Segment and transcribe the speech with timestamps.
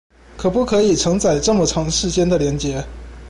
[0.35, 2.85] 可不可以承載這麼長時間的連結